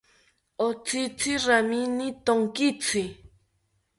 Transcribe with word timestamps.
Otzitzi 0.67 1.33
ramini 1.45 2.07
tonkitzi 2.25 3.03